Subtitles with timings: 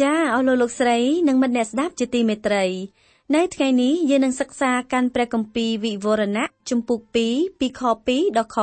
[0.00, 0.98] ចាអស់លោកលោកស្រី
[1.28, 2.64] និងមិត្តអ្នកស្ដាប់ជាទីមេត្រី
[3.34, 8.56] នៅថ្ងៃនេះយើងនឹងសិក្សាកាន់ព្រះគម្ពីរវិវរណៈជំពូក2ពីខ2ដល់ខ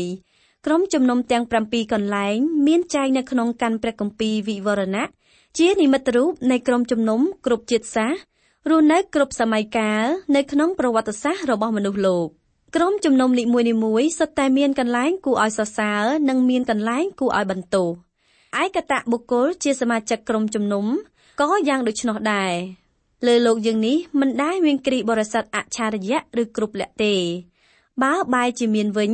[0.00, 2.36] 6ក្រុមជំនុំទាំង7កន្លែង
[2.66, 5.08] មានចែងនៅក្នុងកាន់ព្រះគម្ពីរវិវរណៈ
[5.58, 8.18] ជានិមិត្តរូបនៃក្រុមជំនុំគ្រប់ជាតិសាសន៍
[8.70, 10.04] រស់នៅគ្រប់សម័យកាល
[10.36, 12.26] នៅក្នុងប្រវត្តិសាស្ត្ររបស់មនុស្សលោក
[12.76, 13.44] ក្រុមជំនុំនី
[13.84, 18.05] មួយៗសុទ្ធតែមានកន្លែងគួរឲ្យសរសើរនិងមានកន្លែងគួរឲ្យបន្ទោស
[18.62, 20.86] ឯកតៈបុគ្គលជាសមាជិកក្រុមជំនុំ
[21.40, 22.52] ក៏យ៉ាងដូច្នោះដែរ
[23.26, 27.14] លើលោកយើងនេះមិនដែលមានគ្រីបរិស័ទអច្ឆរិយៈឬគ្រប់លក្ខទេ
[28.02, 29.12] បើបែរជាមានវិញ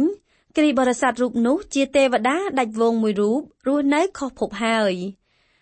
[0.57, 4.95] គ្រីបរិស័ទរូបនោះជាទេវតាដាច់វងមួយរូបរស់នៅខុសភពហើយ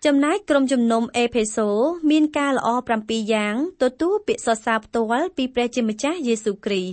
[0.05, 1.69] ចំណែកក្រុមជំនុំអេផេសូ
[2.11, 2.69] មានការល្អ
[3.00, 6.92] 7យ៉ាងទទួលពាក្យសរសើរផ្ទាល់ពីព្រះជាម្ចាស់យេស៊ូវគ្រីស្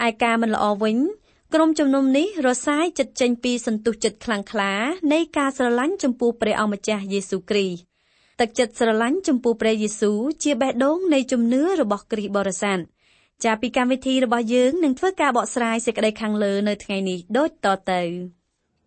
[0.00, 0.96] ទឯការមិនល្អវិញ
[1.54, 4.72] ក្រុមជំនុំនេះរសាយចិត្តចេញពីសន្ទុះចិត្តខ្លាំងក្លា
[5.12, 7.78] នៃការស្រឡាញ់ចំពោះព្រះអម្ចាស់យេស៊ូវគ្រីស្ទ
[8.40, 12.78] ទឹកចិត្តស្រឡាញ់ចំពោះព្រះយេស៊ូវជាបេះដូងនៃជំនឿរបស់គ្រីស្ទបរិស័ទ
[13.44, 18.02] ចាពីកម្មវិធីរបស់យើងនឹងធ្វើការបកស្រាយសេចក្តីខាងលើនៅថ្ងៃនេះដូចតទៅ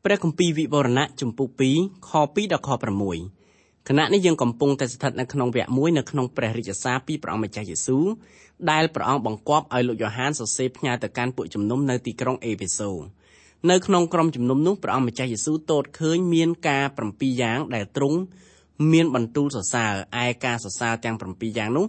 [0.06, 2.70] ព្រះគម្ពីរវិវរណៈជំពូក2ខ2ដល់ខ
[3.12, 3.41] 6
[3.90, 8.06] ខណៈនេះយើងកំពុងតែស្ថិតនៅក្នុងវគ្គមួយនៅក្នុងព្រះរាជសារពីព្រះអង្គម្ចាស់យេស៊ូវ
[8.72, 12.90] ដែលព្រះអង្គបង្គាប់ឲ្យលោកយ៉ូហានសរសេរផ្ញើទៅកាន់ពួកជំនុំនៅទីក្រុងអេភេសូ
[13.72, 18.20] នៅក្នុងក្រុមជំនុំនោះព្រះអង្គម្ចាស់យេស៊ូវទតឃើញមានការ7យ៉ាងដែលទ្រង់
[18.92, 19.92] មានបន្ទូលសរសើរ
[20.24, 21.86] ឯការសរសើរទាំង7យ៉ាងនោះ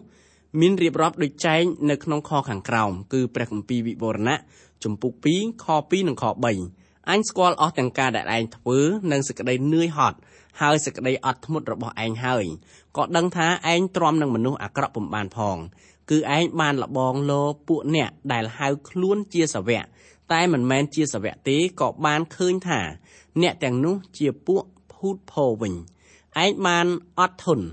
[0.61, 4.39] មានរៀបរាប់ដូចចែងនៅក្នុងខខាងក្រោមគឺព្រះគម្ពីរវិវរណៈ
[4.85, 6.25] ជំពូក2ខ2និងខ
[6.67, 8.79] 3អញស្គាល់អស់ទាំងការដែលឯងធ្វើ
[9.13, 10.19] និងសេចក្តីនឿយហត់
[10.61, 12.45] ហើយសេចក្តីអត់ធ្មត់របស់ឯងហើយ
[12.97, 15.57] ក៏ដឹងថាឯងទ្រាំនឹងមនុស្សអាក្រក់ពំបានផង
[16.11, 19.85] គឺឯងបានលបងលោពួកអ្នកដែលហៅខ្លួនជាសាវក
[20.33, 22.81] តែមិនមែនជាសាវកទេក៏បានឃើញថា
[23.43, 25.75] អ្នកទាំងនោះជាពួកភូតភរវិញ
[26.45, 26.87] ឯងបាន
[27.19, 27.67] អត់ធន់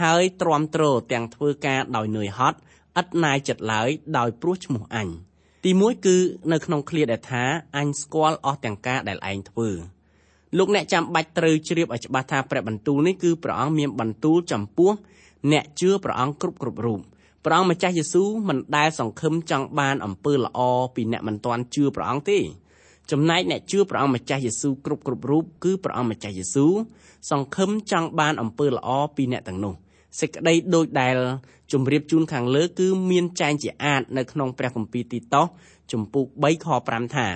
[0.00, 2.58] ហើយទ្រាំទ្រទាំងធ្វើការដោយនឿយហត់
[3.00, 5.08] ឥតណាយចិត្តឡើយដោយព្រោះឈ្មោះអញ
[5.64, 6.16] ទីមួយគឺ
[6.52, 7.44] នៅក្នុងឃ្លាដែលថា
[7.76, 9.70] អញស្គាល់អស់ទាំងការដែលឯងធ្វើ
[10.58, 14.90] លោកអ្នកចាំបាច់ត្រូវជ្រាបឲ្យច្បាស់ថាព្រះបន្ទូលនេះគឺព្រះអង្គមានបន្ទូលចំពោះ
[15.52, 17.00] អ្នកជឿព្រះអង្គគ្រប់គ្រប់រូប
[17.44, 20.60] ព្រះអង្គម្ចាស់យេស៊ូវមិនដែលសង្ឃឹមចង់បានអំពើល្អ
[20.94, 22.38] ពីអ្នកមិនទាន់ជឿព្រះអង្គទេ
[23.10, 26.72] ចំណែកអ្នកជឿព្រះអង្គម្ចាស់យេស៊ូវគ្រប់គ្រប់រូបគឺព្រះអង្គម្ចាស់យេស៊ូវ
[27.30, 29.74] សង្ឃឹមចង់បានអំពើល្អពីអ្នកទាំងនោះ
[30.20, 31.16] សេចក្តីដូចដែល
[31.72, 35.46] ជម្រាបជូនខាងលើគឺមានចែងជាអាចនៅក្នុងព្រះគម្ពីរទីតោស
[35.92, 37.28] ជំពូក3ខ5ថា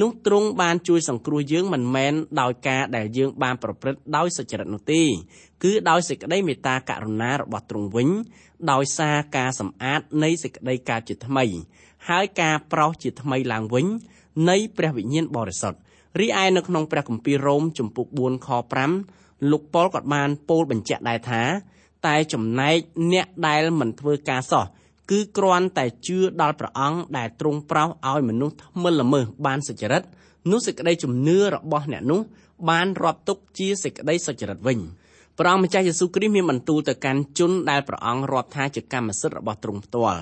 [0.00, 5.02] នោះទ្រង់បានជួយសង្គ្រោះយើងមិនមែនដោយការដែលយើងបានប្រព្រឹត្តដោយសុចរិតនោះទេ
[5.62, 8.08] គឺដោយសេចក្តីមេត្តាករុណារបស់ទ្រង់វិញ
[8.72, 11.44] ដោយសារការសម្អាតនៃសេចក្តីកើតជាថ្មី
[12.08, 13.86] ហើយការប្រោសជាថ្មីឡើងវិញ
[14.50, 15.78] នៃព្រះវិញ្ញាណបរិសុទ្ធ
[16.20, 18.48] រីឯនៅក្នុងព្រះគម្ពីររ៉ូមជំពូក4ខ
[18.96, 21.42] 5លោកប៉ុលក៏បានពោលបញ្ជាក់ដែរថា
[22.06, 22.76] តែចំណែក
[23.12, 24.64] អ្នកដែលមិនធ្វើការសោះ
[25.10, 30.02] គឺគ្រាន់តែជឿដល់ព្រះអង្គដែលទ្រង់ប្រោសឲ្យមនុស្សថ្មិលល្មើសបានសុចរិត
[30.50, 32.20] នោះសេចក្តីជំនឿរបស់អ្នកនោះ
[32.70, 34.78] បានរាប់ទុកជាសេចក្តីសុចរិតវិញ
[35.38, 40.20] ព្រះអង្គម្ចាស់យេស៊ូវគ្រីស្ទមានបន្ទូលទៅកាន់ជនដែលព្រះអង្គរាប់ថាជាកម្មសិទ្ធិរបស់ទ្រង់ផ្ទាល់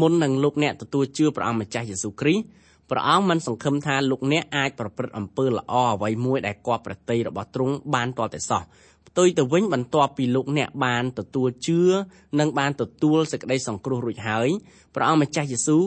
[0.00, 2.44] មុននឹងលោកអ្នកទទួលជឿព្រះអង្គម្ចាស់យេស៊ូវគ្រីស្ទ
[2.90, 8.62] ព្រះអង្គមិនសង្ឃឹមថាលោកអ្នកអាចប្រព្រឹត្តអំពើល្អអ្វីមួយដែលគប់ប្រតិយរបស់ទ្រង់បានទាល់តែសោះ
[9.12, 11.80] ផ្ទុយទៅវិញបន្ទាប់ពីលោកអ្នកបានទទួលជឿ
[12.38, 14.48] និងបានទទួលសេចក្តីសង្គ្រោះរួចហើយ
[14.94, 15.84] ព្រះអង្គម្ចាស់យេស៊ូវ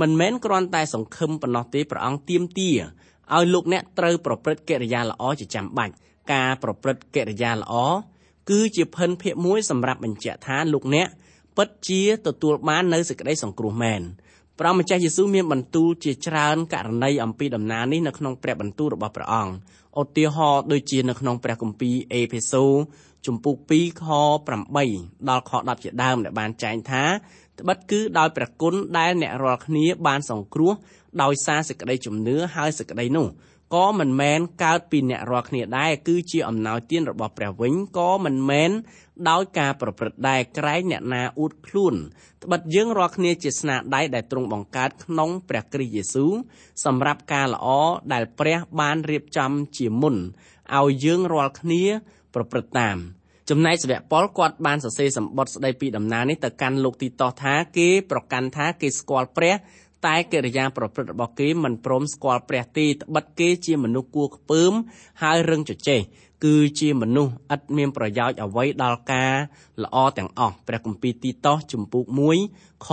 [0.00, 2.78] មិនមែនគ្រាន់តែសង្ឃឹមប៉ុណ្ណោះទេព្រះអង្គទាមទារ
[3.34, 5.94] ឲ្យលោកអ្នកត្រូវប្រព្រឹត្តកិរិយាល្អជាចាំបាច់
[6.32, 7.74] ការប្រព្រឹត្តកិរិយាល្អ
[8.50, 11.08] គឺជាផិនភាកមួយសម្រាប់បញ្ជាក់ថាលោកអ្នក
[11.56, 14.02] ពិតជាទទួលបាននៅសេចក្តីសង្គ្រោះមែន
[14.58, 19.52] ព្រះម្ចាស់យេស៊ូវមានបន្ទូលជាច្រើនករណីអំពីដំណើរនេះនៅក្នុងព្រះបន្ទូលរបស់ព្រះអង្គ
[20.00, 22.64] ឧទាហរណ៍ដូចជានៅក្នុងព្រះគម្ពីរអេផេសូ
[23.26, 24.04] ជំពូក2ខ
[24.66, 27.04] 8ដល់ខ10ជាដើមដែលបានចែងថា
[27.60, 30.72] ត្បិតគឺដោយព្រះគុណដែលអ្នករាល់គ្នាបានសង្គ្រោះ
[31.22, 33.26] ដោយសារសេចក្តីជំនឿហើយសេចក្តីនោះ
[33.74, 38.70] ក៏មិនមែនកើតពីអ្នករាល់គ្នាដែរគឺជាអំណោយទានរបស់ព្រះវិញក៏មិនមែន
[39.30, 41.94] ដោយការប្រព្រឹត្តដែរក្រែងអ្នកណាអួតខ្លួន
[42.44, 46.32] ត្បិតយើងរាល់គ្នាជាស្នាដៃដែលទ្រង់បង្កើតក្នុងព្រះគ្រីស្ទយេស៊ូវ
[46.84, 47.66] សម្រាប់ការល្អ
[48.12, 50.16] ដែលព្រះបានរៀបចំជាមុន
[50.78, 51.82] ឲ្យយើងរាល់គ្នា
[52.34, 52.96] ប្រព្រឹត្តតាម
[53.50, 59.54] ចំណែកសាវកប៉ុលគាត់បានសរសេរសម្បត្តិស្ដីពីដំណើរនេះទៅកាន់លោកទីតោះថាគេប្រកាន់ថាគេស្គាល់ព្រះ
[60.06, 64.72] តែកិរិយាប្រព្រឹត្តរបស់គេមិនព្រមស្គាល់ព្រះទេត្បិតគេជាមនុស្សគួរខ្ពើម
[65.22, 66.02] ហើយរឹងជជែក
[66.44, 69.32] គឺជាមនុស្សឥតមានប្រយោជន៍អ្វីដល់ការ
[69.82, 72.04] ល្អទាំងអស់ព្រះគម្ពីរទីតោសជំពូក
[72.44, 72.88] 1ខ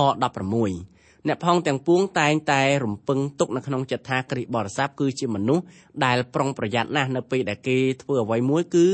[0.62, 5.63] 16អ្នកផងទាំងពួងតែងតែរំពឹងទុកនៅក្នុងចិត្តថាគ្រីស្ទបរិស័ទគឺជាមនុស្ស
[6.06, 8.86] ដែលប្រុងប្រយ័ត្នណាស់នៅពេលដែលគេធ្វើអ្វីមួយគឺ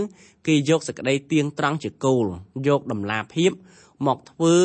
[0.47, 2.25] គេយកសេចក្តីទៀងត្រង់ជាគោល
[2.67, 3.51] យកដំណាភាព
[4.07, 4.55] មកធ្វើ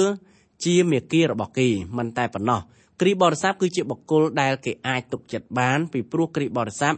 [0.64, 2.60] ជាមេគារបស់គេមិនតែប៉ុណ្ណោះ
[3.00, 6.94] គ្រីស្ទបរិស័ទគឺជាបុគ្គលដែលគេអាចទុកចិត្តបានពីព្រោះគ្រីស្ទបរិស័ទ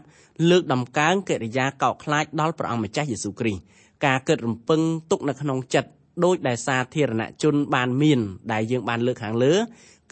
[0.50, 3.62] លើកដំកើងកិរិយាកោតខ្លាចដល់ព្រះអង្គម្ចាស់យេស៊ូវគ្រីស្ទ
[4.06, 5.90] ការគិតរំពឹងទុកនៅក្នុងចិត្ត
[6.24, 8.20] ដោយដែលសាធារណជនបានមាន
[8.52, 9.54] ដែលយើងបានលើកខាងលើ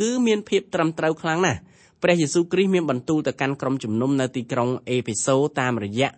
[0.00, 1.60] គឺមានភាពត្រឹមត្រូវខ្លាំងណាស់
[2.02, 6.08] ព្រះយេស៊ូវគ្រីស្ទមានបន្ទូលទៅកាន់ក្រុមជំនុំនៅទីក្រុងអេភេសូតាមរយៈ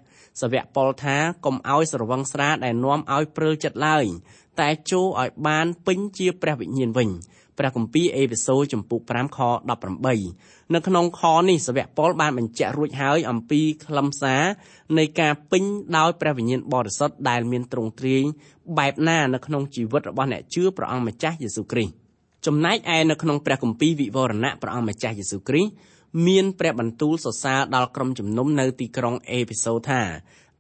[0.41, 4.05] សាវកប៉ុលថាកុំឲ្យស្រវឹងស្រាដែលនាំឲ្យព្រើលចិត្តឡើយ
[4.61, 7.09] តែចូលឲ្យបានពេញជាព្រះវិញ្ញាណវិញ
[7.59, 9.39] ព្រះគម្ពីរអេភេសូចំពុក5ខ
[10.07, 14.43] 18នៅក្នុងខនេះសាវកប៉ុលបានបញ្ជាក់រួចហើយអំពីខ្លឹមសារ
[14.99, 15.65] នៃការពេញ
[15.97, 18.23] ដោយព្រះវិញ្ញាណបរិសុទ្ធដែលមានទ្រង់ទ្រាយ
[18.79, 21.93] បែបណានៅក្នុងជីវិតរបស់អ្នកជឿព្រះអង្គម្ចាស់យេស៊ូវគ្រីស្ទ
[22.47, 25.71] ចំណែកឯនៅក្នុងព្រះគម្ពីរវិវរណៈព្រះអង្គម្ចាស់យេស៊ូវគ្រីស្ទ
[26.27, 30.03] មានព្រះបន្ទូលសរសើរដល់ក្រុមជំនុំនៅទីក្រុងអេភេសូថា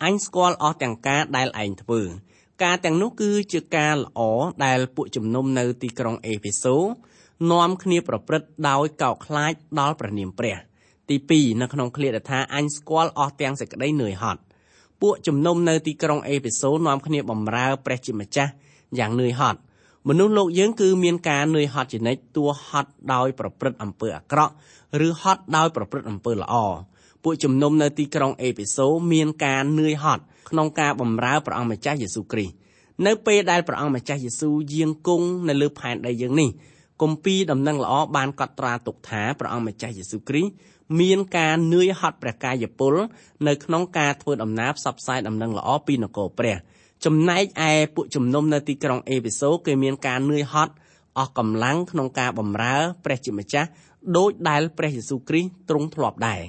[0.04, 2.02] អញស្គាល់អស់ទាំងការដែលឯងធ្វើ
[2.62, 4.20] ការទាំងនោះគឺជាការល្អ
[4.64, 6.76] ដែលពួកជំនុំនៅទីក្រុងអេភេសូ
[7.50, 10.56] នាំគ្នាប្រព្រឹត្តដោយកោតខ្លាចដល់ព្រះនាមព្រះ
[11.08, 14.40] ទី2នៅក្នុងឃ្លាដែលថាអញស្គាល់អស់ទាំងសេចក្តីនឿយហត់
[15.02, 18.52] ពួកជំនុំនៅទីក្រុងអេភេសូនាំគ្នាបម្រើព្រះជាម្ចាស់
[18.98, 19.58] យ៉ាងនឿយហត់
[20.08, 24.52] មនុស្សលោកយើងគឺមានការនឿយហត់ជានិច្ចតួហត់ដោយប្រព្រឹត្តអំពើអាក្រក់
[25.06, 26.54] ឬហត់ដោយប្រព្រឹត្តអំពើល្អ
[27.22, 32.54] ពួកជំនុំនៅទីក្រុងអេភេសូមានការនឿយហត់ ក្នុងការបម្រើព្រះអង្គម្ចាស់យេស៊ូវគ្រីស្ទ
[33.06, 36.50] នៅពេលដែលព្រះអង្គម្ចាស់យេស៊ូវយាងគង់នៅលើផែនដីយើងនេះ
[37.02, 40.52] គម្ពីរដំណឹងល្អបានកត់ត្រាទុកថាព្រះអង្គម្ចាស់យេស៊ូវគ្រីស្ទ
[41.00, 42.94] មានការនឿយហត់ព្រះកាយពល
[43.46, 46.56] នៅក្នុងការធ្វើដំណើរផ្សព្វផ្សាយដំណឹងល្អពីនគរព្រះ
[47.04, 50.72] ចំណែកឯពួកជំនុំនៅទីក្រុងអេភេសូគេមានការនឿយហត់
[51.18, 53.68] អស់កម្លាំងក្នុងការបម្រើព្រះជាម្ចាស់
[54.16, 56.42] ដោយដែលព្រះយេស៊ូវគ្រីស្ទទ្រង់ធ្លាប់ដែរ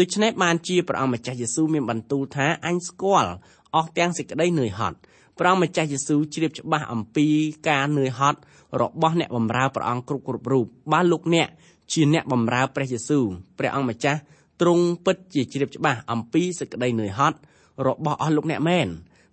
[0.00, 3.30] ដូច្នេះបានជាព្រះអង្គម្ចាស់យេស៊ូវមានបន្ទូលថាអញស្គាល់
[3.74, 4.96] អស់ទាំងសេចក្តីនឿយហត់
[5.38, 7.26] ព្រះម្ចាស់យេស៊ូវជ្រាបច្បាស់អំពី
[7.68, 8.38] ការនឿយហត់
[8.80, 11.48] របស់អ្នកបម្រើព្រះអង្គគ្រប់គ្រប់រូបបើលោកអ្នក
[11.92, 13.24] ជាអ្នកបម្រើព្រះយេស៊ូវ
[13.58, 14.20] ព្រះអង្គម្ចាស់
[14.60, 17.38] ទ្រង់ពិតជាជ្រាបច្បាស់អំពីសេចក្តីនឿយហត់
[17.86, 18.88] របស់អស់លោកអ្នកមែន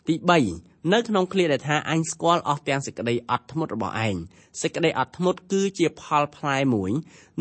[0.07, 0.15] ទី
[0.53, 4.15] 3នៅក្នុងឃ្លាដែលថាអញស្គាល់អស់ទាំងសេចក្តីអត់ធ្មត់របស់ឯង
[4.61, 6.91] សេចក្តីអត់ធ្មត់គឺជាផលផ្លែមួយ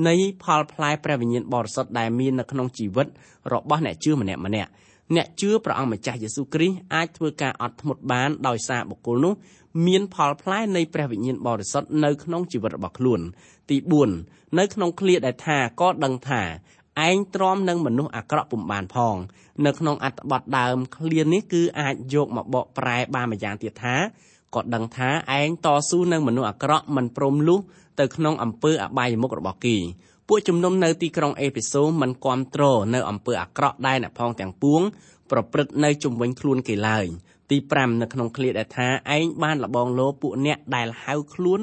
[0.08, 0.14] នៃ
[0.44, 3.06] ផលផ្លែព្រះវិញ្ញាណបរិសុទ្ធដែលមាននៅក្នុងជីវិត
[3.52, 4.70] របស់អ្នកជឿម្នាក់ម្នាក់
[5.14, 9.34] អ្នកជឿព្រះអង្គម្ចាស់យេស៊ូវគ្រីស្ទអាចធ្វើការអត់ធ្មត់បានដោយសារបុគ្គលនោះ
[9.86, 13.20] មានផលផ្លែនៃព្រះវិញ្ញាណបរិសុទ្ធនៅក្នុងជីវិតរបស់ខ្លួន
[13.70, 13.76] ទី
[14.18, 16.42] 4នៅក្នុងឃ្លាដែលថាក៏ដឹងថា
[17.08, 19.16] ឯងទ្រាំនឹងមនុស្សអាក្រក់ពុំបានផង
[19.66, 23.96] នៅក្នុងអត្ថបទដើមឃ្លានេះគឺអាចយកមកបកប្រែបានម្យ៉ាងទៀតថា
[24.54, 27.60] ក៏ដឹងថាឯងតស៊ូនឹងមនុស្សអាក្រក់មិនព្រមលុះ
[28.00, 29.76] ទៅក្នុងអំពើអបាយមុខរបស់គេ
[30.28, 34.80] ពួកជំនុំនៅទីក្រុងអេភេសូមិនគ្រប់គ្រងនៅអំពើអាក្រក់ដែលអ្នកផងទាំងពួង
[35.30, 37.06] ប្រព្រឹត្តនៅជំវិញខ្លួនគេឡើយ
[37.50, 41.60] ទី5នៅក្នុងឃ្លាដែលថាឯងបានលបងលោពួកអ្នកដែលហៅខ្លួន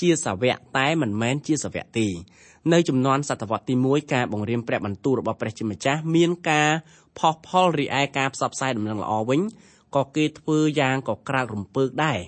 [0.00, 2.08] ជាសាវកតែមិនមែនជាសាវកទេ
[2.72, 6.70] នៅចំនួនសតវត្សទី1ការបង្រៀនព្រះបន្ទូលរបស់ព្រះជាម្ចាស់មានការ
[7.18, 9.40] ផុសផុលរីឯការផ្សព្វផ្សាយដំណឹងល្អវិញ
[9.94, 12.20] ក៏គេធ្វើយ៉ាងក៏ក្រើករំពើកដែរ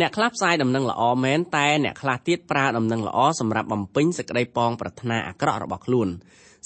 [0.00, 6.08] អ្នកខ្លះផ្សាយដំណឹងល្អមែនតែអ្នកខ្លះទៀតប្រើដំណឹងល្អសម្រាប់បំពេញសេចក្តីប៉ងប្រាថ្នាអាក្រក់របស់ខ្លួន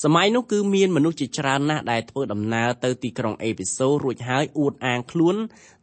[0.05, 5.37] សម័យនោះគឺមានមនុស្សជាច្រើនណាស់ដែលធ្វើដំណើរទៅទីក្រុងអេភេសូរួចហើយអួតអាងខ្លួន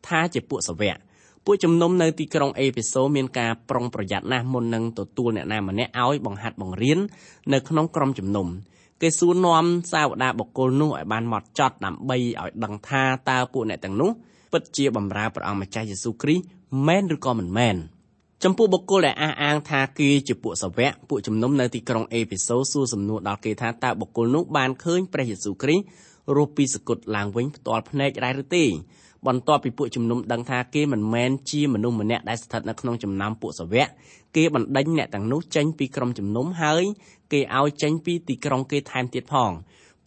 [0.07, 0.97] ថាជាពួកសាវក
[1.45, 6.99] ពួកជំនុំនៅទីក្រុងអេភេសូមានការប្រុងប្រយ័ត្នណាស់មុននឹងទទួលអ្នកណាម្នាក់ឲ្យបង្ហាត់បង្រៀន
[7.53, 8.47] នៅក្នុងក្រុមជំនុំ
[9.01, 14.11] គេសួរនាំសាវតាបុគ្គលនោះឲ្យបានមកចត់ដើម្បីឲ្យដឹងថាតើពួកអ្នកទាំងនោះ
[14.51, 16.43] ពិតជាបម្រើព្រះអង្គម្ចាស់យេស៊ូវគ្រីស្ទ
[16.87, 17.75] មែនឬក៏មិនមែន
[18.43, 25.85] ចំពោះបុគ្គលដែលអះអាងថាគេជាពួកសាវកពួកជំនុំនៅទីក្រុងអេភេសូសួរសំណួរដល់គេថាតើបុគ្គលនោះបានឃើញព្រះយេស៊ូវគ្រីស្ទ
[26.35, 28.65] រស់ពីសគត់ឡើងវិញផ្ទាល់ភ្នែកដែរឬទេ
[29.27, 33.87] បន្ទាប់ពីពួកជំនុំដឹងថាគេមិនមែនជាមនុស្សម្នាក់ដែលស្ថិតនៅក្នុងចំណោមពួកសាវក
[34.35, 36.83] គេបណ្ដេញអ្នកទាំងនោះចេញពីក្រុមជំនុំហើយ
[37.31, 39.51] គេឲ្យចេញពីទីក្រុងគេថែមទៀតផង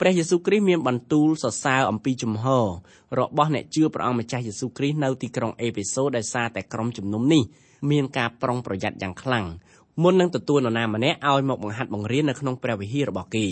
[0.00, 2.66] ព្រះយេស៊ូវគ្រីស្ទមានបន្ទូលសរសើរអំពីជំហរ
[3.18, 7.42] របស់អ្នកជឿព្រះអង្គម្ចាស់យេស៊ូវគ្រីស្ទនៅទីក្រុងអេផេសូដោយសារតែក្រុមជំនុំនេះ
[7.90, 9.46] មានការប្រុងប្រយ័ត្នយ៉ាងខ្លាំង
[10.02, 13.46] មុននឹងទទួលនរណាម្នាក់ឲ្យមកបង្ហាត់បង្រៀននៅក្នុងព្រះវិហាររបស់គេ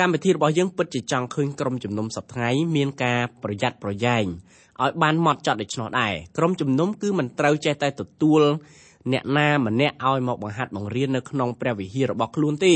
[0.00, 4.24] កម្មវិធីរបស់យើងពិតជាចង់ឃើញក្រុមជំនុំសប្តាហ៍មានការប្រយ័ត្នប្រយែង
[4.82, 8.42] ឲ្យបានម៉ត់ចត់ដូច្នោះដែរក្រុមជំនុំគឺមិនត្រូវចេះតែទទួល
[9.12, 12.74] អ្នកណាម្នាក់ឲ្យមកបង្ហាត់បង្រៀននៅក្នុងព្រះវិហាររបស់ខ្លួនទេ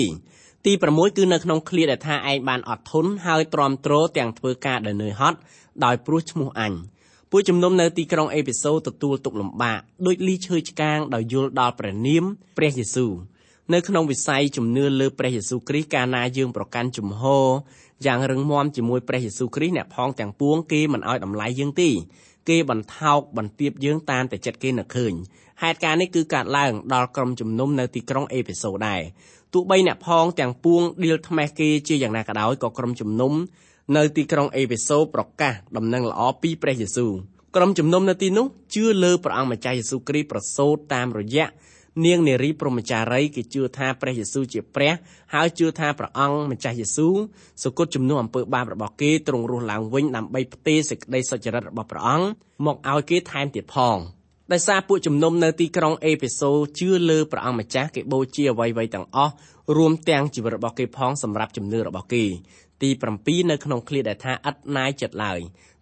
[0.67, 5.39] ទី6គឺនៅក្នុងឃ្លាដែលថាឯងបានអត់ធន់ហើយទ្រាំទ្រទាំងធ្វើការដែលនឿយហត់
[5.85, 6.73] ដោយព្រោះឈ្មោះអញ
[7.31, 12.25] ពួកជំនុំនៅទីក្រុងអេពីសូទទួលទុកលំបាកដូចលីឈើឆ្កាងដោយយល់ដល់ព្រះនាម
[12.57, 13.13] ព្រះយេស៊ូវ
[13.71, 17.47] នៅក្នុងវិស័យជំនឿលើព្រះយេស៊ូវគ្រីស្ទកាលណាយើងប្រកាន់ជំហរ
[18.07, 21.91] យ៉ាងរឹងមាំជាមួយព្រះយេស៊ូវគ្រីស្ទអ្នកផងទាំងពួងគេមិនឲ្យតម្លៃយើងទេ
[22.49, 25.13] គេបន្ថោកបន្ទាបយើងតាមតែចិត្តគេនឹកឃើញ
[25.63, 29.03] ហេតុការណ៍នេះគឺកើតឡើងដល់ក្រុមជំនុំនៅទីក្រុងអេពីសូដែរ
[29.53, 33.33] ទោះបីអ្នកផងទាំងពួងដៀលថ្មេះគេជាយ៉ាងណាក៏ដោយក៏ក្រុមជំនុំ
[33.97, 37.13] នៅទីក្រុងអេផេសូប្រកាសដំណឹងល្អពីព្រះយេស៊ូវ
[37.57, 41.47] ក្រុមជំនុំនៅទីនោះជឿលើព្រះអង្គម្ចាស់យេស៊ូវគ្រីស្ទប្រសូតតាមរយៈ
[42.05, 44.93] នាងនារីព្រហ្មចារីគេជឿថាព្រះយេស៊ូវជាព្រះ
[45.35, 47.15] ហើយជឿថាព្រះអង្គម្ចាស់យេស៊ូវ
[47.63, 52.27] សុគតជំនួសអំពើបាបរបស់គេទ្រង់រស់ឡើងវិញដើម្បីផ្ទេរសេចក្តីសុចរិតរបស់ព្រះអង្គ
[52.67, 53.99] មកឲ្យគេថែមទៀតផង
[54.53, 59.33] ដោយសារពួកជំនុំនៅទីក្រុងអេផេសូជឿលើព្រះអង្គម្ចាស់គេបូជាអ្វីៗទាំងអស់
[59.77, 62.25] រួមទាំងជីវិតរបស់គេផងសម្រាប់ជំនឿរបស់គេ
[62.83, 65.41] ទី7នៅក្នុងឃ្លាដែលថាឥតណាយចិត្តឡើយ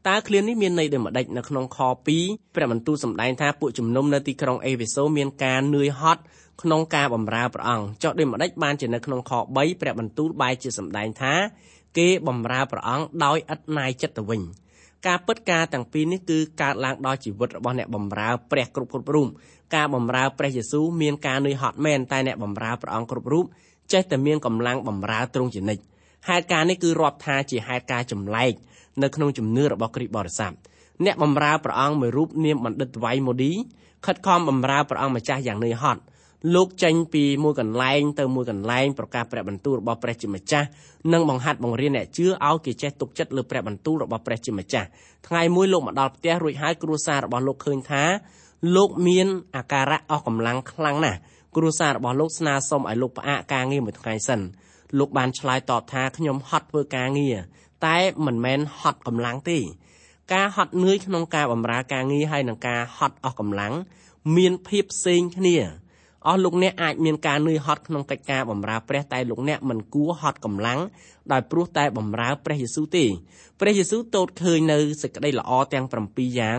[0.08, 1.78] តើឃ្លានេះមានន័យដូចម្ដេចនៅក្នុងខ
[2.16, 6.22] 2ព្រះបន្ទូលសម្ដែងថាពួកជំនុំនៅទីក្រុងអេភេសូមានការនឿយហត់
[6.62, 11.34] ក្នុងការបម្រើព្រះអង្គចុះដូចម្ដេចបានជានៅក្នុងខ3ព្រះបន្ទូលបែរជាសម្ដែងថា
[11.98, 14.40] គេបម្រើព្រះអង្គដោយឥតណាយចិត្តទៅវិញ
[15.06, 19.28] ការពិតការទាំងពីរនេះគឺកើតឡើងដល់ជីវិតរបស់អ្នកបម្រើព្រះគ្រប់គ្រប់រូប
[19.74, 23.44] ការបម្រើព្រះយេស៊ូវមានការនឿយហត់មែនតែអ្នកបម្រើព្រះអង្គគ្រប់រូប
[23.92, 25.82] ចេះតែមានកម្លាំងបម្រើទ្រង់ជានិច្ច
[26.28, 28.52] ហេតុការណ៍នេះគឺរាប់ថាជាហេតុការណ៍ចម្លែក
[29.02, 30.52] នៅក្នុងជំនឿរបស់គ្រីស្ទបរិស័ទ
[31.04, 33.52] អ្នកបម្រើព្រះអង្គមួយរូបនាមបណ្ឌិតវៃម៉ូឌី
[34.06, 36.00] ខិតខំបម្រើព្រះអង្គម្ចាស់យ៉ាងនឿយហត់
[36.54, 40.68] លោកចេញពីមួយកន្លែងទៅមួយកន្លែងប្រកាសព្រះបន្ទូលរបស់ព្រះជាម្ចាស់
[41.12, 44.88] និងបង្ហាត់បង្រៀនអ្នកជឿឲ្យគេចេះទុកចិត្តលើព្រះបន្ទូលរបស់ព្រះជាម្ចាស់
[45.28, 48.02] ថ្ងៃមួយលោកមកដល់ផ្ទះរួចហើយគ្រួសាររបស់លោកឃើញថា
[48.76, 49.26] លោកមាន
[49.56, 51.18] អាការៈអស់កម្លាំងខ្លាំងណាស់
[51.56, 54.40] គ្រួសាររបស់លោកស្នើសុំឲ្យលោកផ្អាកការងារមួយថ្ងៃសិន
[54.98, 57.36] លោកបានឆ្លើយតបថាខ្ញុំហត់ធ្វើការងារ
[57.86, 59.58] តែមិនមែនហត់កម្លាំងទេ
[60.32, 63.74] ការហត់នឿយក្នុងការបម្រើការងារហើយនឹងការហត់អស់កម្លាំង
[64.36, 65.56] មានភាពផ្សេងគ្នា
[66.26, 70.80] អស់លោកអ្នកអាចមានការនឿយហត់ក្នុងកិច្ចការបម្រើព្រះតែលោកអ្នកមិនគួរហត់កម្លាំង
[71.32, 73.04] ដោយព្រោះតែបម្រើព្រះយេស៊ូវទេ
[73.60, 76.58] ព្រះយេស៊ូវទតឃើញនៅសេចក្តីល្អទាំង7យ៉ាង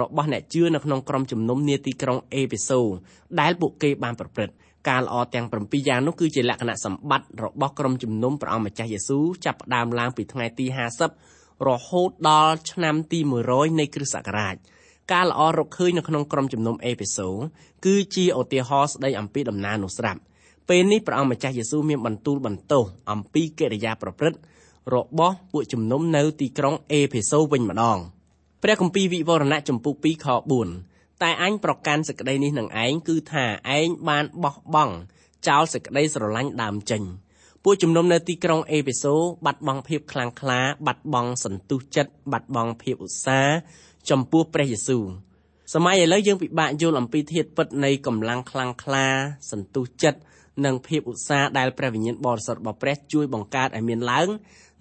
[0.00, 2.80] របស់អ្នកជឿនៅក្នុងក្រុមជំនុំនាទីក្រុងអេភេសូ
[3.40, 4.54] ដែលពួកគេបានប្រព្រឹត្ត
[4.88, 10.66] ការល្អទាំង7យ៉ាងនោះគឺជាលក្ខណៈសម្បត្តិរបស់ក្រុមជំនុំព្រះអង្គម្ចាស់យេស៊ូវចាប់ផ្ដើមឡើងពីថ្ងៃទី
[11.16, 13.20] 50រហូតដល់ឆ្នាំទី
[13.50, 14.56] 100នៃគ្រិស្តសករាជ
[15.12, 17.28] ការល្អរកឃើញនៅក្នុងក្រុមជំនុំអេភេសូ
[17.86, 20.20] គឺជាឧទាហរណ៍ស្ដីអំពីដំណើរនោះស្រាប់
[20.68, 24.38] ពេលនេះព្រះអង្គម្ចាស់យេស៊ូវមានបន្ទូលបន្ទោសអំពីកិរិយាប្រព្រឹត្ត
[24.94, 27.98] របស់ពួកជំនុំនៅទីក្រុងអេភេសូវិញម្ដង
[28.62, 30.26] ព្រះគម្ពីរវិវរណៈចំពុក2ខ
[30.68, 33.44] 4 តែអញប្រកាន់សេចក្តីនេះនឹងឯងគឺថា
[33.76, 34.94] ឯងបានបោះបង់
[35.48, 37.02] ចោលសេចក្តីស្រឡាញ់ដើមចេញ
[37.64, 39.14] ពួកជំនុំនៅទីក្រុងអេភេសូ
[39.46, 43.56] បាត់បង់ភាពខ្លាំងក្លាបាត់បង់សន្ទុះចិត្តបាត់បង់ភាពឧស្សាហ៍
[44.10, 45.04] ចំពោះព្រះយេស៊ូវ
[45.74, 49.06] សម័យឥឡូវយើងពិបាកយល់អំពីធាតុពិតនៃកម្លាំងខ្លាំងក្លា
[49.50, 50.20] សន្ទុះចិត្ត
[50.64, 54.28] និងភាពឧស្សាហ៍ដែលព្រះវិញ្ញាណបរិសុទ្ធរបស់ព្រះជួយបង្កើតឲ្យមានឡើង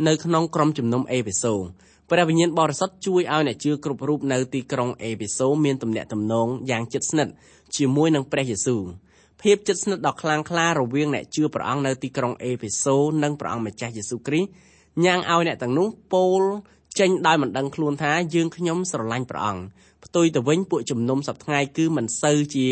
[0.08, 1.53] នៅក្នុងក្រុមជំនុំអេភេសូ
[2.11, 7.33] ព្រះវិញ្ញាណបរិសុទ្ធជួយឲ្យអ្នកជឿគ្រប់រូបនៅទីក្រុងអេភេសូមានទំនាក់ទំនងយ៉ាងជិតស្និទ្ធ
[7.77, 8.81] ជាមួយនឹងព្រះយេស៊ូវ
[9.41, 14.49] ភាពជិតស្និទ្ធដ៏ខ្លាំងក្លារវាងអ្នកជឿព្រះអង្គនៅទីក្រុងអេភេសូនិងព្រះអង្គម្ចាស់យេស៊ូវគ្រីស្ទ
[15.05, 16.41] ញ៉ាំងឲ្យអ្នកទាំងនោះពោល
[16.99, 19.63] ចេញដោយមិនដឹងខ្លួនថាយើងខ្ញុំស្រឡាញ់ព្រះអង្គ
[20.05, 22.67] ផ្ទុយទៅវិញពួកជំនុំសប្ថ្ងៃគឺមិនសូវជា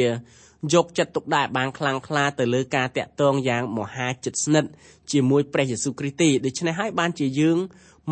[0.73, 4.69] យកចិត្តទុកដាក់បានខ្លាំងក្លាទៅលើការតាក់ទងយ៉ាងមហាជិតស្និទ្ធ
[5.11, 7.57] ជាមួយព្រះយេស៊ូវគ្រីស្ទទេដូច្នេះហើយបានជាយើង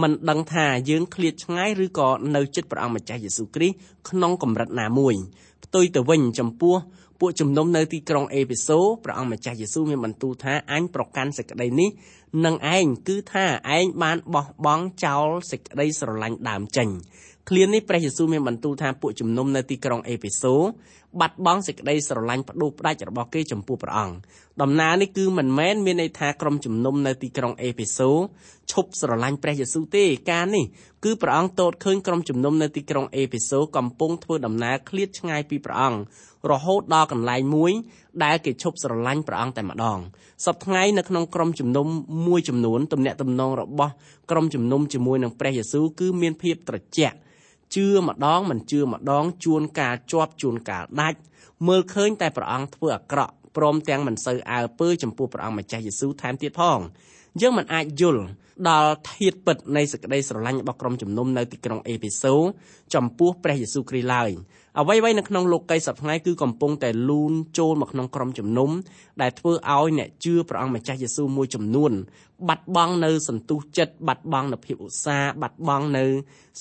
[0.01, 3.75] មិនដឹងថាយើងឃ្លាតឆ្ងាយឬក៏នៅជិតព្រះអង្គម្ចាស់យេស៊ូវគ្រីស្ទ
[4.09, 5.15] ក្នុងកម្រិតណាមួយ
[5.63, 6.75] ផ្ទុយទៅវិញចំពោះ
[7.19, 11.89] ពួកជំនុំនៅទីក្រុងអេពីសូព្រះអង្គម្ចាស់យេស៊ូវមានបន្ទូលថាអញប្រកាន់សេចក្តីនេះ
[12.45, 13.45] នឹងឯងគឺថា
[13.77, 16.89] ឯងបានបោះបង់ចោលសេចក្តីស្រឡាញ់ដើមចេញ
[17.49, 20.53] ឃ្លានេះព្រះយេស៊ូវមានបន្ទូលថាពួកជំនុំនៅទីក្រុងអេពីសូ
[21.19, 24.15] បាត់បង់សេចក្តីស្រឡាញ់ផ្ដួលផ្ដាច់របស់គេចំពោះព្រះអង្គ
[24.61, 28.09] ដំណើរនេះគឺមិនមែនមានន័យថាក្រុមជំនុំនៅទីក្រុងអេភេសូ
[28.71, 30.65] ឈប់ស្រឡាញ់ព្រះយេស៊ូវទេការនេះ
[31.03, 35.99] គឺព្រះអង្គទតឃើញក្រុមជំនុំនៅទីក្រុងអេភេសូកំពុងធ្វើដំណើរឃ្លាតឆ្ងាយពីព្រះអង្គ
[36.51, 37.71] រហូតដល់កន្លែងមួយ
[38.23, 39.99] ដែលគេឈប់ស្រឡាញ់ព្រះអង្គតែម្ដង
[40.45, 41.87] សពថ្ងៃនៅក្នុងក្រុមជំនុំ
[42.27, 43.91] មួយចំនួនទំនាក់ទំនងរបស់
[44.31, 47.15] ក្រុមជំនុំជាមួយនឹងព្រះយេស៊ូវគឺមានភាពត្រជាក់
[47.75, 51.19] ជឿម្ដងមិនជឿម្ដងជួនកាលជាប់ជួនកាលដាច់
[51.67, 56.79] មើលឃើញតែព្រះអង្គធ្វើអាក្រក់ព្រមទាំងមិនសូវអើពើចំពោះព្រះអង្គម្ចាស់យេស៊ូវថែមទៀតផង
[57.41, 58.23] យើងមិនអាចយល់
[58.69, 62.33] ដល់ធាតុពិតនៃសេចក្តីស្រឡាញ់របស់ក្រុមជំនុំនៅទីក្រុងអេភេសូ
[62.93, 64.29] ចំពោះព្រះយេស៊ូវគ្រីស្ទឡើយ
[64.79, 68.69] អ្វីៗនៅក្នុងលោកីសប្តាហ៍ថ្ងៃគឺកំពុងតែលូនចូលមកក្នុងក្រុមជំនុំ
[69.21, 71.91] ដែលធ្វើឲ្យអ្នកជឿព្រះអង្គម្ចាស់យេស៊ូវមួយចំនួន
[72.47, 76.05] បាត់បង់នៅសន្ទុះចិត្តបាត់បង់នៅភាពឧស្សាហ៍បាត់បង់នៅ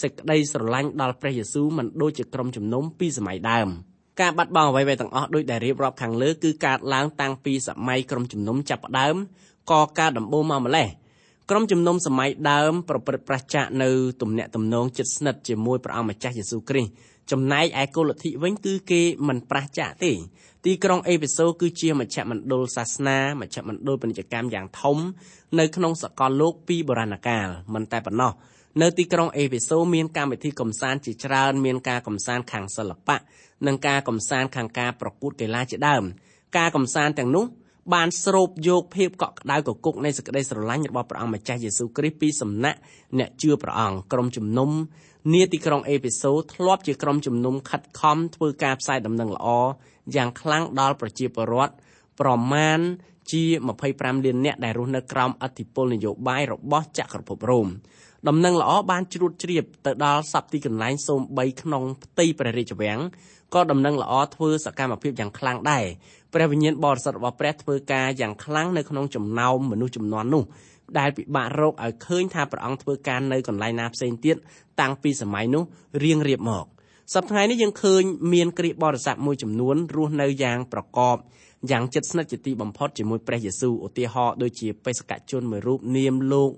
[0.02, 3.68] សេចក្តីស្រឡាញ់ដល់ព្រះយេស៊ូវមិនដូចជាក្រុមជំនុំពីសម័យដើម
[4.20, 9.16] ការបាត់បង់អ្វីៗទាំងអស់ដោយដែលរៀបរាប់ខាងលើគឺកើតឡើងតាំងពីសម័យក្រុមជំនុំចាប់ផ្ដើម
[9.70, 10.88] ក៏កើតដំបូងមកម្លេះ
[11.50, 13.90] ក្រុមជំនុំសម័យដើមប្រព្រឹត្តប្រឆាចនៅ
[14.22, 16.90] ទំនាក់ទំនងជិតស្និទ្ធជាមួយព្រះអង្គម្ចាស់យេស៊ូវគ្រីស្ទ
[17.30, 20.12] ចំណែកឯគោលលទ្ធិវិញគឺគេមិនប្រឆាចទេ
[20.64, 24.98] ទីក្រុងអេភេសូគឺជាមជ្ឈមណ្ឌលសាសនាមជ្ឈមណ្ឌលពាណិជ្ជកម្មយ៉ាងធំ
[25.58, 28.32] នៅក្នុងសកលលោកពីបុរាណកាលមិនតែប៉ុណ្ណោះ
[28.82, 33.16] នៅទីក្រុងអេភេសូមានកម្មវិធីកំសាន្តជាច្រើនមានការកំសាន្តខាងសិល្បៈ
[33.66, 36.04] និងការកំសាន្តខាងការប្រកួតកីឡាជាដើម
[36.56, 37.44] ការកំសាន្តទាំងនោះ
[37.92, 42.78] បានស្រូបយកភាពកក់ក្ដៅកគុកនៃសេចក្តីស្រឡាញ់របស់ព្រះអង្គម្ចាស់យេស៊ូវគ្រីស្ទពីសំណាក់
[43.18, 44.70] អ្នកជឿព្រះអង្គក្រុមជំនុំ
[45.34, 49.48] នាទីក្រុងអេភេសូធ្លាប់ជាក្រុមជំនុំខិតខំធ្វើការផ្សាយដំណឹងល្អ
[50.16, 51.74] យ៉ាងខ្លាំងដល់ប្រជាពលរដ្ឋ
[52.20, 52.80] ប្រមាណ
[53.32, 53.42] ជា
[53.84, 57.68] 25លាននាក់ដែលរស់នៅក្រោមអធិបុលនយោបាយរបស់ចក្រភពរ៉ូម
[58.28, 62.98] ដំណឹងល្អបានជ្រួតជ្រាបទៅដល់សពទីកន្លែងសូម្បីក្នុងផ្ទៃព្រះរាជវាំង
[63.54, 65.86] ក៏ដំណឹងល្អធ្វើសកម្មភាពយ៉ាងខ្លាំងដែរ
[66.34, 70.44] ព្រះវិញ្ញាណបរិសុទ្ធរបស់ព្រះធ្វើការយ៉ាងខ្លាំងនៅក្នុងចំណោមមនុស្សចំនួននោះ
[70.98, 74.36] ដែលពិបាករកឲ្យឃើញថាព្រះអង្គធ្វើការនៅកន្លែងណាផ្សេងទៀត
[74.80, 75.62] តាំងពីសម័យនោះ
[76.04, 76.64] រៀងរៀបមក
[77.14, 78.02] សប្តាហ៍នេះយើងឃើញ
[78.32, 81.16] មានគ្រាបរិស័ទមួយចំនួនរស់នៅយ៉ាងប្រកប
[81.70, 86.50] យ៉ាងជិតស្និទ្ធជាទីបំផុតជាមួយព្រះយេស៊ូវឧទាហរណ៍ដូចជាបេសកជនមួយរូបនាមលោក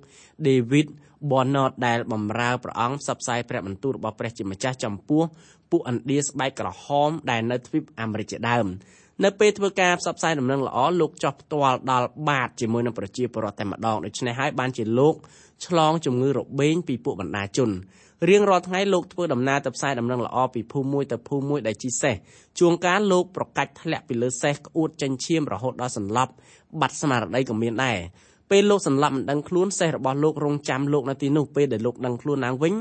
[0.48, 0.86] ដេវីត
[1.30, 5.22] ប៊នណតដែលបម្រើព្រះអង្គផ្សព្វផ្សាយព្រះបន្ទូលរបស់ព្រះជាម្ចាស់ចំពោះ
[5.70, 8.66] ពួកឥណ្ឌាស្បែកក្រហមដែលនៅទ្វីបអាមេរិកជាដើម
[9.24, 15.14] នៅពេលធ្វើការផ្សព្វផ្សាយដំណឹងល្អលោកចោះផ្ទាល់ដល់បាតជាមួយនឹងប្រជាពលរដ្ឋតែម្ដងដូច្នេះហើយបានជាលោក
[15.66, 17.70] ឆ្លងជំងឺរបេងពីពួកបណ្ដាជន
[18.28, 22.14] រៀងរាល់ថ្ងៃលោកធ្វើដំណើរទៅផ្សាយដំណឹងល្អពីភូមិមួយទៅភូមិមួយដែលជីសេះ
[22.58, 26.32] ជួនកាលលោកប្រកាច់ធ្លាក់ពីលើសេះក្អួតចេញឈាមរហូតដល់សន្លប់
[26.80, 27.98] បាត់ស្មារតីក៏មានដែរ
[28.50, 32.74] ពេលលោកសន្លប់មិនដឹងខ្លួនសេះរបស់លោករងចាំលោកនៅទីនោះពេលដែលលោកដឹងខ្លួនឡើងវិញ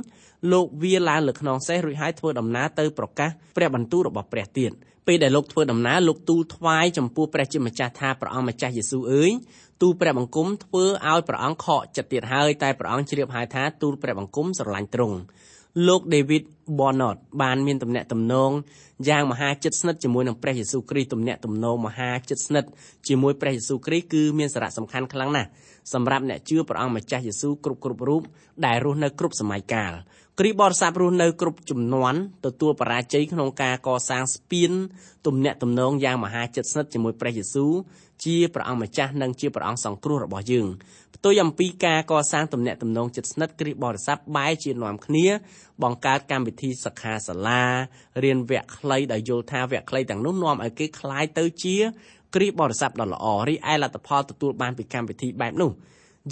[0.51, 4.71] លោកវាឡើងលើខ្នងសេះរួចហើយធ្វើដំណើរទៅប្រកាសព្រះបន្ទូលរបស់ព្រះទៀត
[5.07, 9.31] ពេលដែលលោកធ្វើដំណើរលោកទូលថ្វាយចំពោះព្រះជាម្ចាស់ថាព្រះអង្គម្ចាស់យេស៊ូវអើយ
[9.81, 15.17] ទូលព្រះបង្គំធ្វើឲ្យព្រះអង្គខកចិត្តទៀតហើយតែព្រះអង្គជ្រាបហើយថាទូលព្រះបង្គំស្រឡាញ់ទ្រង់
[15.87, 16.43] លោក David
[16.79, 18.51] Bonnot បានមានទំនាក់ទំនង
[19.09, 22.69] យ៉ាងមហាជិតស្និទ្ធជាមួយនឹងព្រះយេស៊ូវគ្រីស្ទទំនាក់ទំនងមហាជិតស្និទ្ធ
[23.07, 25.49] ជាមួយព្រះយេស៊ូវគ្រីស្ទគឺមានសារៈសំខាន់ខ្លាំងណាស់
[25.93, 28.21] សម្រាប់អ្នកជឿព្រះអង្គម្ចាស់យេស៊ូវគ្រប់គ្រប់រូប
[28.65, 29.93] ដែលរស់នៅគ្រប់សម័យកាល
[30.38, 32.14] គ្រីបរិស័ទរស់នៅគ្រប់ចំនួន
[32.46, 34.70] ទទួលបរាជ័យក្នុងការកសាងស្ពាន
[35.26, 37.72] ទំនាក់ទំនងយ៉ាងមហាជិតស្និទ្ធជាមួយព្រះយេស៊ូវ
[38.24, 40.66] ជាព្រះអង្គម្ចាស់និងជាព្រះអង្គសង្គ្រោះរបស់យើង
[41.14, 45.26] ផ្ទុយអំពីការកសាងទំនាក់ទំនងជិតស្និទ្ធគ្រីបរិស័ទបែរជានាំគ្នា
[45.82, 47.64] បង្កើតកម្មវិធីសិក្ខាសាលា
[48.24, 51.76] រៀនវគ្គខ្លីដោយយល់ថាវគ្គខ្លីទាំងនោះនាំឲ្យគេคล้ายទៅជា
[52.34, 55.70] គ្រីបរិស័ទដ៏ល្អរីឯលទ្ធផលទទួលបានពីកម្មវិធីបែបនោះ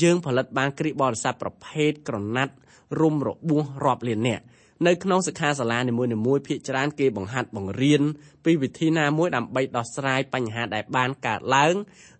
[0.02, 2.54] យើងផលិតបានគ្រីបរិស័ទប្រភេទក្រណាត់
[2.99, 4.43] រុំរបួសរាប់លាននាក់
[4.87, 8.01] នៅក្នុងសិក្ខាសាលានីមួយៗភាគច្រើនគេបង្ហាត់បង្រៀន
[8.45, 11.75] ពីវិធីណាមួយដើម្បីដោះស្រាយបញ្ហាដែលបានកើតឡើង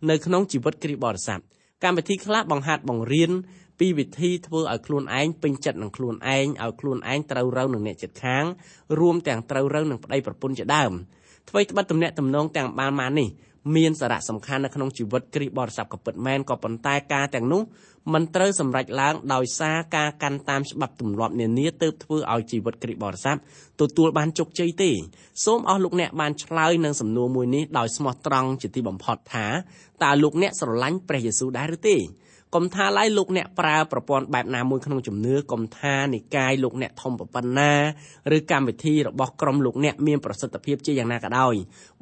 [0.09, 1.39] នៅក្នុងជីវិតគ្រីបរិស័ទ
[1.83, 3.31] កម្មវិធីខ្លះបង្ហាត់បង្រៀន
[3.79, 8.45] ពីវិធីធ្វើឲ្យខ្លួនឯងពេញចិត្តនឹងខ្លួនឯងឲ្យខ្លួនឯងត្រូវរូវនឹងអ្នកជិតខាង
[8.99, 10.91] រួមទាំងត្រូវរូវនឹងប្តីប្រពន្ធជាដើម
[11.49, 13.29] អ្វីត្បិតទំនាក់ទំនងទាំងបានមកនេះ
[13.75, 17.61] មានសារៈសំខាន់នៅក្នុងជីវិតគ្រីស្ទបរិស័ទក៏ពិតមែនក៏ប៉ុន្តែការទាំងនោះ
[18.13, 23.37] មិនត្រូវសម្រេចឡើងដោយសារការកាន់តាមច្បាប់ទម្លាប់នានាទើបធ្វើឲ្យជីវិតគ្រីស្ទបរិស័ទ
[23.81, 24.91] ទទួលបានជោគជ័យទេ
[25.45, 29.47] សូមអស់លោកអ្នកបានឆ្លើយនឹងសំណួរមួយនេះដោយស្មោះត្រង់ជាទីបំផុតថា
[30.03, 31.97] តើលោកអ្នកស្រឡាញ់ព្រះយេស៊ូវដែរឬទេ
[32.55, 37.73] កុំថាឡើយលោកអ្នកប្រើប្រព័ន្ធបែបណាមួយក្នុងជំនឿកុំថានិកាយលោកអ្នកធំប៉ុណ្ណា
[38.35, 41.55] ឬកម្មវិធីរបស់ក្រុមលោកអ្នកមានប្រសិទ្ធភាពជាយ៉ាងណាក៏ដោយ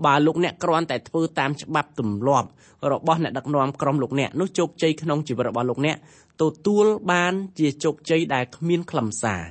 [0.06, 2.48] បើលោកអ្នកគ្រាន់តែធ្វើតាមច្បាប់ទម្លាប់
[2.92, 5.98] របស់អ្នកដឹកនាំក្រុមលោកអ្នកនោះជោគជ័យក្នុងជីវិតរបស់លោកអ្នក
[6.42, 9.42] ទទួលបានជាជោគជ័យដែលគ្មានខ្លឹមសារ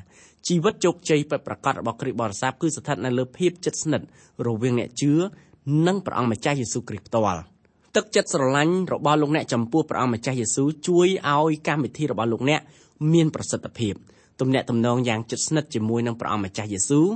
[0.48, 4.06] ជីវិតជោគជ័យពិតប្រាកដរបស់គ្រីស្ទបរិស័ទគឺស្ថិតនៅលើភាពជិតស្និទ្ធ
[4.46, 5.12] រវាងអ្នកជឿ
[5.86, 7.42] និងព្រះអង្គម្ចាស់យេស៊ូវគ្រីស្ទផ្ទាល់
[7.96, 12.61] ទឹកចិត្តស្រឡាញ់របស់លោកអ្នកចំពោះព្រះអង្គម្ចាស់យេស៊ូវជួយឲ្យកម្មវិធីរបស់លោកអ្នក
[13.12, 13.94] មានប្រសិទ្ធភាព
[14.40, 17.07] ទំនាក់ទំនងយ៉ាងជិតស្និទ្ធជាមួយនឹងព្រះអង្គម្ចាស់យេស៊ូវ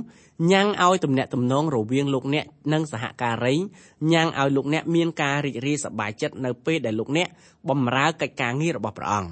[0.51, 3.55] ញ៉ាំងឲ្យទំនាក់ទំនងរវាងលោកអ្នកនិងសហការី
[4.11, 7.27] ញ៉ាំងឲ្យលោកអ្នកមានការរីករាយសប្បាយចិត្តនៅពេលដែលលោកអ្នក
[7.69, 9.31] បម្រើកិច្ចការងាររបស់ព្រះអង្គ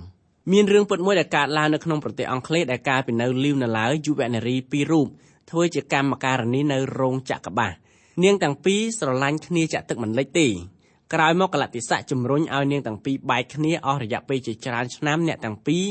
[0.51, 5.07] មានរឿងពិតមួយដែលកើតឡើងនៅក្នុងប្រទេសអង់គ្លេសដែលកាលពីនៅលីវនៅឡើយយុវនារីពីររូប
[5.49, 7.73] ធ្វើជាកម្មការនីនៅរោងចក្រកបាស
[8.23, 10.47] នាងទាំងពីរស្រឡាញ់គ្នាចាក់ទឹកមិនលិចទេ
[11.13, 15.85] ក្រោយមកកលតិស័កជំរុញឲ្យនាងទាំងពីរបែកគ្នាអស់រយៈពេលជាច្រើនឆ្នាំអ្នកទាំងពីរ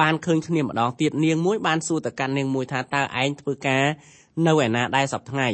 [0.00, 3.84] បានឃើញគ្នាម្ដងទៀតនាងមួយបានសួរទៅកាន់នាងមួយថាតើឯងធ្វើការ
[4.46, 5.48] នៅឯណាដែរសប្ថ្ងៃ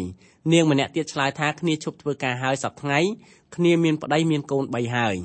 [0.52, 2.98] នាងម្នាក់ទៀតឆ្លើយថាគ្នាឈប់ធ្វើការហើយសប្ថ្ងៃ
[3.56, 5.16] គ្នាមានប្តីមានកូន3ហើយ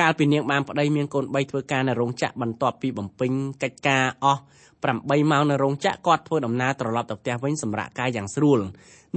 [0.00, 4.42] កាលពីនាងបានប្តីមានកូន3ធ្វើការនៅរោងចក្របន្ទាប់ពីបំពេញកិច្ចការអស់
[4.94, 8.60] 8ម៉ោងនៅរោងចក្រគាត់ធ្វើដំណើរត្រឡប់ទៅផ្ទះវិញសម្រាប់កាយយ៉ាងស្រួល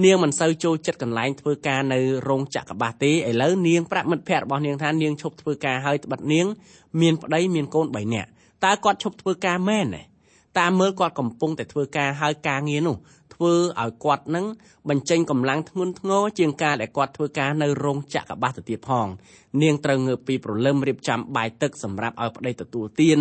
[0.04, 6.48] នាងមិនសូវចូលចិត្តកន្លែងធ្វើការនៅរោងចក្រកបាសទេឥឡូវនាងប្រាប់មិត្តភ័ក្តិរបស់នាងថានាងឈប់ធ្វើការហើយត្បិតនាង
[7.02, 8.30] មានប្តីមានកូន3នាក់
[8.66, 10.02] តើគាត់ឈប់ធ្វើការមែនទេ
[10.60, 12.96] តាមមើលគាត់កំពុងតែធ្វើការហើយការងារនោះ
[13.40, 14.46] ធ្វើឲ្យគាត់នឹង
[14.90, 19.08] បញ្ចេញកម្លាំងធ្ងន់ធ្ងរជាងការដែលគាត់ធ្វើការនៅរោងចក្រកបាសទៅទៀតផង
[19.62, 23.20] នាងត្រូវងើបពីព្រលឹមរៀបចំបាយទឹកសម្រាប់ឲ្យប្តីទទួលទាន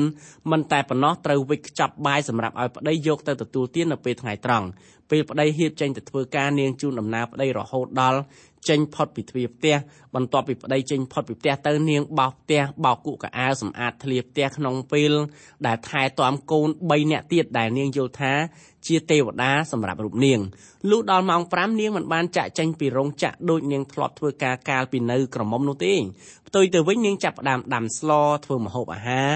[0.50, 4.66] មិនតែប៉ុណ្ណោះត្រូវវិចខ្ចប់បាយសម្រាប់ឲ្យប្តីយកទៅទទួលទាននៅពេលថ្ងៃត្រង់
[5.10, 8.18] ពេលប្តីហៀបចេញទៅធ្វើការនាងជូនដំណើរប្តីរហូតដល់
[8.68, 9.76] ចេញផុតពីទ្វារផ្ទះ
[10.14, 15.12] បន្ទាប់ពីប្តីចេញផុតពីផ្ទះទៅនាងបោសផ្ទះបោសគក់កៅអៅសម្អាតធ្លាផ្ទះក្នុងពេល
[15.66, 18.32] ដែលថែទាំកូន3នាក់ទៀតដែលនាងយល់ថា
[18.86, 20.40] ជាទេវតាសម្រាប់រូបនាង
[20.90, 25.94] លុះដល់ម៉ោង5នាងមិនបានចាក់ចេញពីរោងចក្រដូចនាងធ្លាប់ធ្វើការកាលពីនៅក្រមុំនោះទេ
[26.48, 28.10] ផ្ទុយទៅវិញនាងចាប់ផ្ដើមដាំស្ល
[28.44, 29.28] ធ្វើម្ហូបអាហារ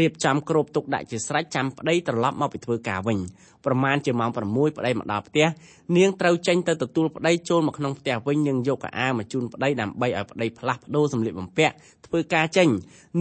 [0.00, 3.18] រៀបចំគ្របទុកដាក់ជាស្រេចចាំប្តីត្រឡប់មកពីធ្វើការវិញ
[3.66, 5.46] ប្រមាណជាម៉ោង6ប្តីមកដល់ផ្ទះ
[5.96, 11.74] នាងត្រូវចេញទៅទទួលប្តីចូលមកក្នុងផ្ទះវិញនិងយកកៅអៅមកជូនប្តីដើម្បីឲ្យប្តីផ្លាស់ប្ដូរសម្លៀកបំពាក់
[12.06, 12.68] ធ្វើការចេញ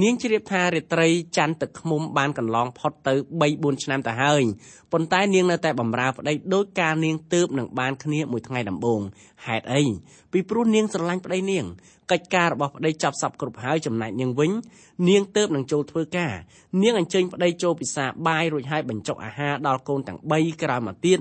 [0.01, 1.07] នាងជ្រាបថារាត្រី
[1.37, 4.43] ច័ន្ទទឹកឃ្មុំបានកន្លងផុតទៅ3 4ឆ្នាំទៅហើយ
[4.91, 9.01] ប៉ុន្តែនាងនៅតែបម្រើប្តីដោយការនាងទើបនឹងបានគ្នាមួយថ្ងៃដំបូង
[9.45, 9.83] ហេតុអី
[10.31, 11.65] ពីព្រោះនាងស្រឡាញ់ប្តីនាង
[12.11, 14.51] កិច្ចការរបស់ប្តីចប់សពគ្រប់ហើយចំណែកនាងវិញ
[15.09, 16.33] នាងទៅនឹងចូលធ្វើការ
[16.83, 21.19] នាងអញ្ជើញប្តីចូលពិសាបាយរួចហើយបញ្ចុកអាហារដល់កូនទាំង3ក្រោយមកទៀត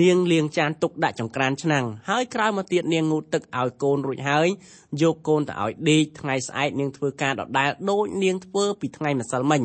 [0.00, 4.46] នាងលាងចានទុកដាក់ចង្ក្រានឆ្នាំងហើយក្រោយមកទៀតនាងងូតទឹកឲ្យកូនរួចហើយ
[5.02, 9.62] យកកូនទៅឲ្យដេកថ្ងៃស្អែកនាងធ្វើការដដែលដូចនាងធ្វើពីថ្ងៃម្សិលមិញ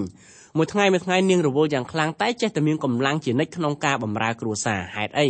[0.58, 5.30] មួយថ្ងៃមួយថ្ងៃនាងរវល់យ៉ាងខ្លាំងតែចេះតែមានកម្លាំងជានិច្ចក្នុងការបម្រើគ្រួសារហេតុអី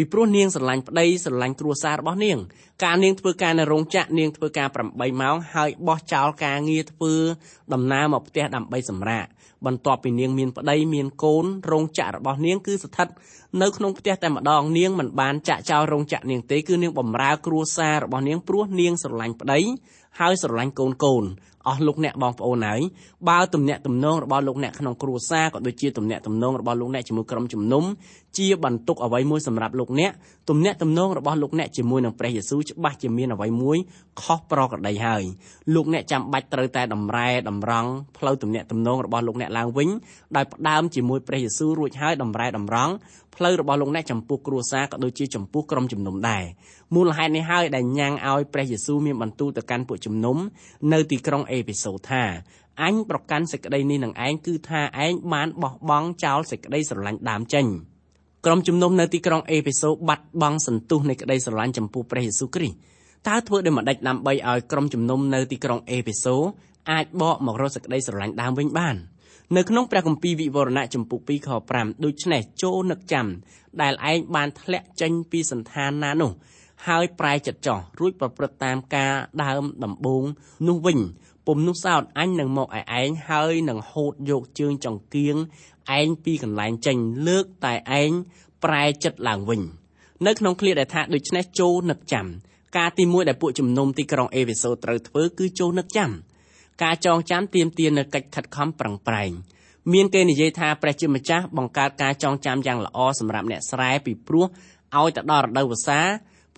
[0.00, 2.38] ពីព្រោះនាងស្រឡាញ់ប្តីស្រឡាញ់គ្រួសាររបស់នាង
[2.84, 7.14] ការនាងធ្វើការនៅរោងចក្រនាងធ្វើការ8ម៉ោងហើយបោះចោលការងារធ្វើ
[7.72, 9.26] ដំណើរមកផ្ទះដើម្បីសម្រាក
[9.66, 13.08] បន្ទាប់ពីនាងមានប្តីមានកូនរោងចក្ររបស់នាងគឺស្ថិត
[13.62, 19.60] នៅក្នុងផ្ទះតែម្ដងនាងមិនបានចាក់ចោលរោងចក្រនាងទេគឺនាងបម្រើគ្រួសាររបស់នាងព្រោះនាងស្រឡាញ់ប្តី
[20.20, 21.24] ហើយស្រឡាញ់កូនកូន
[21.68, 22.80] អស់លោកអ្នកបងប្អូនហើយ
[23.28, 27.84] បើទំនាក់ទំនងរបស់លោកអ្នកក្នុងគ្រួសារក៏ដូចជាទំនាក់ទំនងរបស់លោកអ្នកជាមួយក្រុមជំនុំ
[28.36, 30.12] ជាបន្ទុកអ្វីមួយសម្រាប់លោកអ្នក
[30.50, 33.78] ទំនាក់ទំនងរបស់លោកអ្នកជាមួយនឹងព្រះយេស៊ូវច្បាស់ជាមានអ្វីមួយ
[34.20, 35.22] ខុសប្រក្រតីហើយ
[35.74, 39.88] លោកអ្នកចាំបាច់ត្រូវតែតម្រែតម្រង់ផ្លូវទំនាក់ទំនងរបស់លោកអ្នកឡើងវិញ
[40.36, 42.92] ដោយផ្ដើមជាមួយព្រះយេស៊ូវរួចហើយតម្រែតម្រង់
[43.36, 46.44] ផ្លូវរបស់លោកអ្នកចំពោះគ្រួសារក៏ដូចជាចំពោះក្រុមជំនុំដែរ
[46.94, 50.36] មូលហេតុនេះហើយដែលញ៉ាំងឲ្យព្រះយេស៊ូវមានបន្ទូលទៅកាន់ពួកជំនុំ
[50.92, 52.24] នៅទីក្រុងអេភេសូថា
[52.82, 57.66] អញប្រកាន់សេចក្តីនេះនឹងឯងគឺថាឯងបានបោះបង់ចោលសេចក្តីស្រឡាញ់ដើមចេញ
[58.46, 62.76] ក្រុមជំនុំនៅទីក្រុងអេភេសូបាត់បង់សន្ទុះនៃក្តីស្រឡាញ់ចំពោះព្រះយេស៊ូវគ្រីស្ទ
[63.28, 66.34] តើធ្វើដូចម្ដេចដើម្បីឲ្យក្រុមជំនុំនៅទីក្រុងអេភេសូ
[66.90, 68.96] អាចបកមករកសេចក្តីស្រឡាញ់ដើមវិញបាន
[69.56, 73.26] នៅក្នុងព្រះគម្ពីរវិវរណៈចំពុក2ខ5ដូច្នេះចូលនឹកចាំ
[73.82, 76.32] ដែលឯងបានធ្លាក់ចេញពីសន្តានណានោះ
[76.86, 80.24] ហើយប្រែចិត្តចោះរួចប្រព្រឹត្តតាមការដើមដំបូង
[80.68, 80.98] នោះវិញ
[81.46, 85.36] ពុំនោះសោតអញនឹងមកឯឯងហើយនឹងហូតយកជើងចង្គៀង
[85.98, 86.96] ឯងពីកន្លែងចេញ
[87.28, 88.10] លើកតែឯង
[88.64, 89.60] ប្រែចិត្តឡើងវិញ
[90.26, 92.26] នៅក្នុងឃ្លាដែលថាដូច្នេះចូលនឹកចាំ
[92.76, 96.10] ការទី1ដែលពួកជំនុំទីក្រុងអេវេសូត្រូវធ្វើគឺចូលនឹកចាំ
[96.82, 99.30] ការចងចាំទាមទារនៅកិច្ចខិតខំប្រឹងប្រែង
[99.92, 104.46] មានគេនិយាយថាព្រះជាម្ចាស់បង្កើតការចងចាំយ៉ាងល្អសម្រាប់អ្នកស្រែពីព្រោះ
[104.96, 106.00] ឲ្យទៅដល់រដូវវស្សា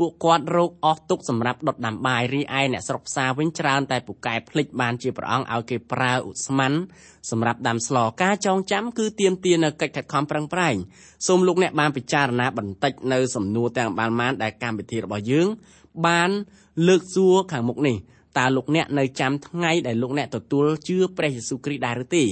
[0.00, 6.72] ពួកគាត់រកអស់ទុកសម្រាប់ដុតដាំបាយរីឯអ្នកស្រុកផ្សារវិញច្រើនតែពូកែភ្លេចបានជាព្រះអង្គឲ្យគេប្រើឧស្ម័ន
[7.30, 10.76] សម្រាប់ដាំស្លការចងចាំគឺទៀមទានៅកិច្ចខិតខំប្រឹងប្រែង
[11.26, 15.48] សូមលោកអ្នកបានពិចារណាបន្តិចនៅសំណួរទាំងបានបានដែលកម្មវិធីរបស់យើង
[16.06, 16.30] បាន
[16.88, 17.96] លើកសួរខាងមុខនេះ
[18.38, 22.24] តើលោកអ្នកនៅចាំថ្ងៃដែលលោកអ្នកទទួលជឿព្រះយេស៊ូវគ្រីស្ទដែរឬទេ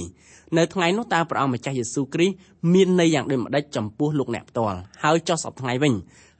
[0.57, 2.35] នៅថ្ងៃនោះតើព្រះអង្គម្ចាស់យេស៊ូវគ្រីស្ទ
[2.73, 5.93] មានន័យយ៉ាងដូចម្ដេចចំពោះលោកអ្នកផ្ទាល់ហើយចុះសពថ្ងៃវិញ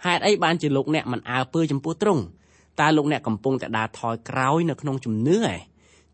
[0.05, 2.23] ហេតុអីបានជាលោកអ្នកមិនអើពើចំពោះទ្រង់
[2.79, 5.55] តើលោកអ្នកកំពុងតែដើរថយក្រោយនៅក្នុងជំនឿឯ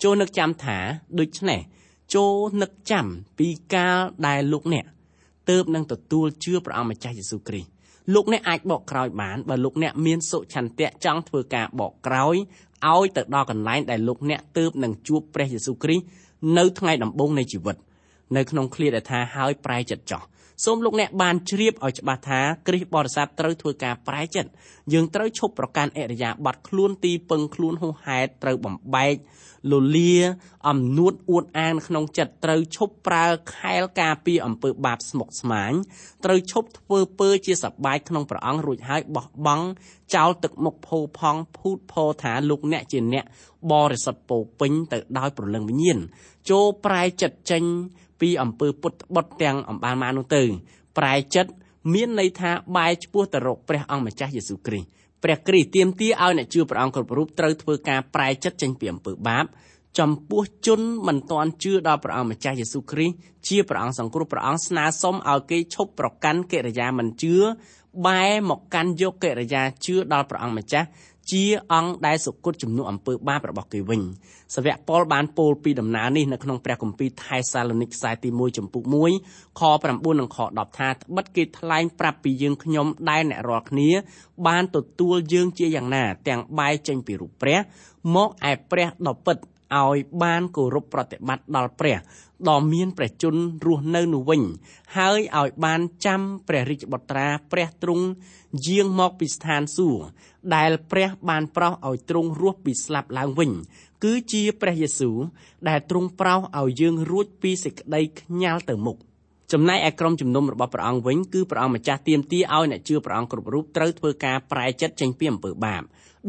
[0.04, 0.78] ចូលនឹកចាំថា
[1.19, 1.60] ដូច្នេះ
[2.15, 3.06] ចូលនឹកចាំ
[3.39, 4.86] ពីកាលដែលលោកអ្នក
[5.50, 7.69] ទើបនឹងទទួលជឿព្រះអង្គម្ចាស់យេស៊ូវគ្រីស្ទ
[8.13, 12.36] លោកអ្នកអាចបកក្រោយបានបើលោកអ្នកមានសុឆន្ទៈចង់ធ្វើការបកក្រោយ
[12.91, 16.04] ឲ្យទៅដល់កន្លែងដែលលោកអ្នកទើបនឹងជួបព្រះយេស៊ូវគ្រីស្ទ
[16.58, 17.76] នៅថ្ងៃដំបូងនៃជីវិត
[18.36, 20.21] នៅក្នុងឃ្លាដែលថាហើយប្រែចិត្តចោះ
[20.63, 24.50] សូមលោកអ្នកបានជ្រាបឲ្យច្បាស់ថាគ្រិស្តបរិស័ទត្រូវធ្វើការប្រែចិត្ត
[24.94, 29.15] យើងត្រូវឈប់ប្រកាន់អរិយាប័ត្រខ្លួនទីពឹងខ្លួនហួសហេតុត្រូវបំបែក
[29.72, 30.15] លលា
[30.70, 35.72] អំនួតអួតអាងក្នុងចិត្តត្រូវឈប់ប្រើខែលការពារអំពើបាបស្មុគស្មាញ
[36.26, 39.65] ត្រូវឈប់ធ្វើពើជាសបាយក្នុងព្រះអង្គរួចហើយបោះបង់
[40.15, 43.26] ចោលទឹកមុខផោផង់ភូតផោថាលោកអ្នកជាអ្នក
[43.72, 46.00] បរិសុទ្ធពោពេញទៅដោយព្រលឹងវិញ្ញាណ
[46.50, 47.63] ចូលប្រែចិត្តចេញ
[48.21, 50.43] ពីអំពើពុតបុតទាំងអំបានមកនោះទៅ
[50.97, 51.51] ប្រែចិត្ត
[51.93, 54.88] មានន័យថាបែរឆ្ពោះទៅរកព្រះអង្គម្ចាស់យេស៊ូវគ្រីស្ទ
[55.23, 59.45] ព្រះគ្រីស្ទទាមទារឲ្យអ្នកជឿព្រះអង្គគ្រប់រូបត្រូវធ្វើការប្រែចិត្តចេញពីអំពើបាប
[59.99, 63.15] ចំពោះជនមិនទាន់ជឿដល់ព្រះអង្គម្ចាស់យេស៊ូវគ្រីស្ទ
[63.47, 67.36] ជាព្រះអង្គសង្គ្រោះព្រះអង្គស្នើសុំឲ្យគេឈប់ប្រកាន់កិរិយាមិនជឿ
[68.06, 70.88] បែរមកកាន់យកកិរិយាជឿដល់ព្រះអង្គម្ចាស់
[71.31, 74.01] ជាអង្គដែលសុគតជំនួសអំពើបាបរបស់គេវិញ
[74.55, 78.83] សាវកប៉ុលបានពោលពីដំណើរនេះនៅក្នុងព្រះគម្ពីរថេសាឡូនីកខ្សែទី1ចំពុក
[79.21, 83.89] 1ខ9និងខ10ថាត្បិតគេថ្លែងប្រាប់ពីយើងខ្ញុំដែលអ្នករាល់គ្នា
[84.47, 87.59] បានទទួលយើងជាយ៉ាងណាទាំងបែកចេញពីរូបព្រះ
[88.15, 89.38] មកឯព្រះដ៏ពិត
[89.73, 91.97] ឲ្យបានគោរពប្រតិបត្តិដល់ព្រះ
[92.49, 94.41] ដ៏មានព្រះជន្មរស់នៅនោះវិញ
[94.97, 98.05] ហើយឲ្យបានចាំព្រះរាជបុត្រាព្រះទ្រង់
[98.67, 100.05] យាងមកពីស្ថានសួគ៌
[100.55, 103.51] ដែលព្រះបានប្រោសឲ្យទ្រង់រស់ពីស្លាប់ឡើងវិញ
[104.03, 105.17] គឺជាព្រះយេស៊ូវ
[105.69, 108.97] ដែលទ្រង់ប្រោសឲ្យយើងរួចពីសេចក្តីខ្ញាល់ទៅមុខ
[109.53, 115.81] ចំណែកឯក្រុមជំនុំរបស់ព្រះអង្គវិញគឺព្រះអង្គម្ចាស់ទាមទារឲ្យអ្នកជឿព្រះអង្គគ្រប់រូបត្រូវធ្វើការប្រែចិត្តចេញពីអំពើបាប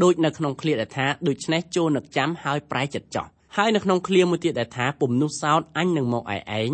[0.03, 3.27] ដូចនៅក្នុងឃ្លាដែលថាដូច្នេះចូលនឹកចាំហើយប្រែចិត្តចោះ
[3.57, 6.71] ហើយនៅក្នុងឃ្លាមួយទៀតដែលថាពុំនោះសោតអញនឹងមកឯឯង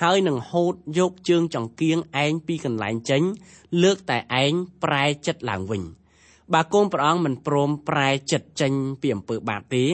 [0.00, 3.22] ហើយនឹងហូតយកជើងចង្គៀងឯងពីកន្លែងចេញ
[3.82, 4.52] លើកតែឯង
[4.84, 5.82] ប្រែចិត្តឡើងវិញ
[6.54, 9.84] បើកូនព្រះអង្គមិនព្រមប្រែចិត្តចេញពីអំពើបាបទេ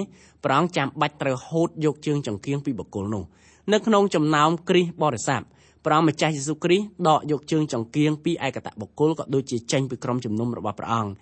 [0.45, 3.25] ព្រះអង្គចាំបាច់ត្រូវហូតយកជើងចង្គៀងពីបុគ្គលនោះ
[3.73, 5.43] នៅក្នុងចំណោមគ្រីស្ទបរិស័ទ
[5.87, 11.13] ព្រះម្ចាស់យេស៊ូវគ្រីស្ទដកយកជើងចង្គៀងពីឯកតបុគ្គលក៏ដូចជាចេញពីក្រុមជំនុំរបស់ព្រះអង្គ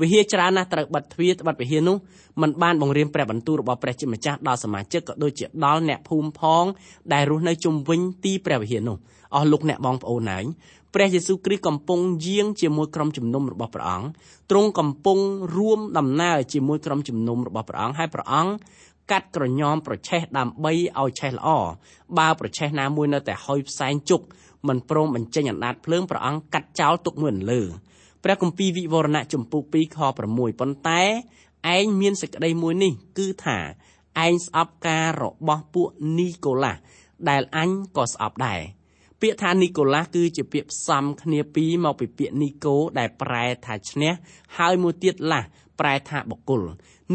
[0.00, 1.96] វិហារច្រើនណាស់ត្រូវបិទទ្វារត្បិតវិហារនោះ
[2.40, 6.64] มันបានបង្រៀនព្រះបន្ទូលរបស់ព្រះជាម្ចាស់ដល់សមាជិកក៏ដូចជាដល់អ្នកភូមិផង
[7.12, 8.96] ដែលរស់នៅជុំវិញទីព្រះវិហារនោះ
[9.34, 10.44] អស់លោកអ្នកបងប្អូនហើយ
[10.94, 14.06] ព្រះយេស៊ូវគ្រីស្ទកំពុងយាងជាមួយក្រុមជំនុំរបស់ព្រះអង្គ
[14.50, 15.18] ទ្រង់កំពុង
[15.56, 18.52] រួមដំណើរជាមួយក្រុមជំនុំរបស់ព្រះអង្គហើយព្រះអង្គ
[19.10, 21.48] កាត់ក្រញោមប្រឆេះដើម្បីឲ្យឆេះល្អ
[22.18, 24.20] បើប្រឆេះណាមួយនៅតែហុយផ្សែងជុក
[24.68, 27.60] មិនព្រមបញ្ចេញអណ្ដាតភ្លើងព្រះអង្គកាត់ចោលទុកមួយលើ
[28.24, 29.98] ព្រះគម្ពីរវិវរណៈចំពុក2ខ
[30.30, 31.02] 6ប៉ុន្តែ
[31.76, 33.58] ឯងមានសេចក្តីមួយនេះ គឺថា
[34.24, 36.76] ឯងស្អប់ការរបស់ពួកនីកូឡាស
[37.28, 38.60] ដែលអញក៏ស្អប់ដែរ
[39.20, 44.12] ពាក្យថានីកូឡាសគឺជាពាក្យផ្សំគ្នាពីរមកពីពាក្យនីកូដែលប្រែថាឈ្នះ
[44.56, 45.44] ហើយមួយទៀតឡាស
[45.80, 46.62] ប្រែថាបុគ្គល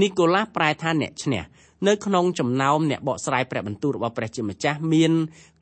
[0.01, 1.41] នីកូឡាសប្រែថាអ្នកឈ្នះ
[1.87, 5.11] នៅក្នុងចំណោមអ្នកបកស្រាយព្រះបន្ទូលរបស់ព្រះជាម្ចាស់មាន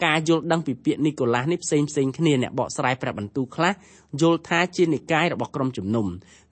[0.06, 3.74] ការយល់ដឹងពីពាក្យនីកូឡាសនេះផ្សេងផ្សេងគ្នាអ្នកបកស្រាយព្រះបន្ទូលខ្លះ
[4.22, 6.08] យល់ថាជានិកាយរបស់ក្រុមជំនុំ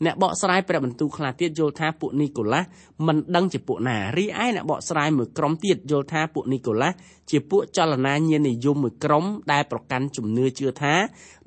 [0.06, 2.64] អ្នកបកស្រាយព្រះបន្ទូលខ្លះទៀតយល់ថាពួកនីកូឡាស
[3.08, 6.94] មិនដឹងជាពួកណារីឯអ្នកបកស្រាយមួយក្រុមទៀតយល់ថាពួកនីកូឡាស
[7.32, 10.94] ជាពួកចលនាញាណនិយមមួយក្រុមដែលប្រកាន់ជំនឿជឿថា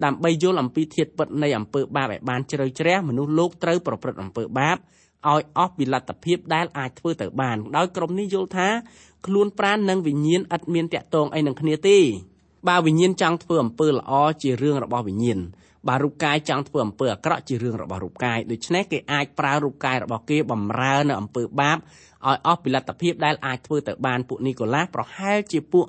[0.05, 4.79] ដើម្បីយល់អំពីធាតុពិតនៃអំពើបាបឲ្យបានជ្រៅជ្រះមនុស្សលោកត្រូវប្រព្រឹត្តអំពើបាប
[5.33, 8.69] ឲ្យអស់ពីលទ្ធភាពដែលអាចធ្វើទៅបានដោយក្រុមនេះយល់ថា
[9.27, 11.99] ខ្លួនប្រាណនិងវិញ្ញាណឥតមានតាក់ទងអីនឹងគ្នាទេ
[12.69, 15.41] បើវិញ្ញាណចង់ធ្វើអំពើល្អជារឿងរបស់វិញ្ញាណ
[15.89, 25.87] បើរូបកាយចង់ធ្វើអំពើអាក្រក់ជារឿងរបស់រូបកាយដូច្នេះគេអាចប្រើរូបកាយរបស់គេបំរើនៅអំពើបាបឲ្យអស់ពីលទ្ធភាពដែលអាចធ្វើទៅបានពួកនីកូឡាសប្រហែលជាពួក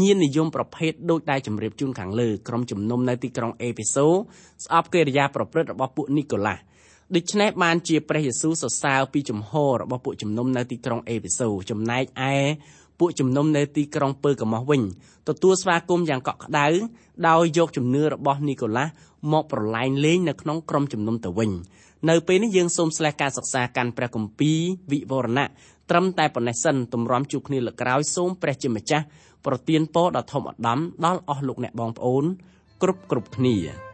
[0.00, 4.06] ញាណនិយមប្រភេទដូចដែលជម្រាបជូនខាងលើក្រុមជំនុំនៅទីក្រុងអេពីសូ
[4.64, 6.58] ស្អប់កិរិយាប្រព្រឹត្តរបស់ពួកនីកូឡាស
[7.12, 12.34] ដូច្នេះបានជាព្រះយេស៊ូវសរសើរពីជំហររបស់ពួកជំនុំនៅទីក្រុងអេភេសូចំណែកឯ
[12.98, 14.82] ពួកជំនុំនៅទីក្រុងពើកម៉ោះវិញ
[15.28, 16.66] ទទួលស្វាគមន៍យ៉ាងកក់ក្ដៅ
[17.28, 18.88] ដោយយកជំនឿរបស់នីកូឡាស
[19.32, 21.50] មកប្រឡែងលេងនៅក្នុងក្រុមជំនុំទៅវិញ
[22.08, 24.58] នៅពេលនេះយើងសូមស្លេះការសិក្សាកាន់ព្រះគម្ពីរ
[24.92, 25.46] វិវរណៈ
[25.90, 29.04] ត្រឹមតែប៉ុណ្ណេះសិនទម្រាំជួបគ្នាលើកក្រោយសូមព្រះជាម្ចាស់
[29.46, 32.24] ប្រទានពរដ៏ធំអដំដល់អស់លោកអ្នកបងប្អូន
[32.82, 33.93] គ្រប់គ្រប់គ្នា